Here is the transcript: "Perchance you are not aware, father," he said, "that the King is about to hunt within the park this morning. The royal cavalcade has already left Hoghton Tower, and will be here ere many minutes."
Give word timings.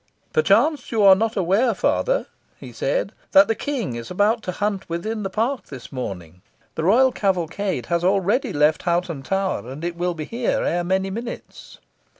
"Perchance 0.33 0.91
you 0.91 1.03
are 1.03 1.13
not 1.13 1.35
aware, 1.35 1.75
father," 1.75 2.25
he 2.59 2.71
said, 2.73 3.11
"that 3.33 3.47
the 3.47 3.53
King 3.53 3.95
is 3.95 4.09
about 4.09 4.41
to 4.41 4.51
hunt 4.53 4.89
within 4.89 5.21
the 5.21 5.29
park 5.29 5.67
this 5.67 5.91
morning. 5.91 6.41
The 6.73 6.83
royal 6.83 7.11
cavalcade 7.11 7.85
has 7.85 8.03
already 8.03 8.51
left 8.51 8.85
Hoghton 8.85 9.21
Tower, 9.21 9.69
and 9.69 9.83
will 9.95 10.15
be 10.15 10.25
here 10.25 10.63
ere 10.63 10.83
many 10.83 11.11
minutes." 11.11 11.77